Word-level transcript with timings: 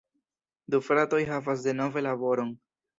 Du 0.75 0.79
fratoj 0.89 1.21
havas 1.35 1.69
denove 1.69 2.07
laboron. 2.11 2.55